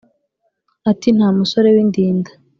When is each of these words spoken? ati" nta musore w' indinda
ati" 0.91 1.07
nta 1.17 1.27
musore 1.37 1.69
w' 1.75 1.81
indinda 1.85 2.31